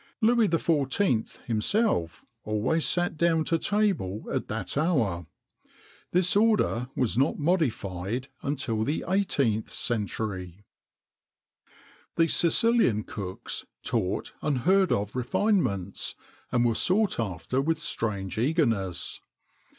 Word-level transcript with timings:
Louis 0.19 0.47
XIV., 0.47 1.43
himself, 1.45 2.25
always 2.43 2.87
sat 2.87 3.17
down 3.17 3.43
to 3.43 3.59
table 3.59 4.23
at 4.33 4.47
that 4.47 4.75
hour.[XXIX 4.75 5.25
66] 6.11 6.11
This 6.11 6.35
order 6.35 6.89
was 6.95 7.19
not 7.19 7.37
modified 7.37 8.27
until 8.41 8.83
the 8.83 9.05
18th 9.07 9.69
century. 9.69 10.63
The 12.15 12.27
Sicilian 12.27 13.03
cooks 13.03 13.67
taught 13.83 14.33
unheard 14.41 14.91
of 14.91 15.15
refinements, 15.15 16.15
and 16.51 16.65
were 16.65 16.73
sought 16.73 17.19
after 17.19 17.61
with 17.61 17.77
strange 17.77 18.39
eagerness. 18.39 19.21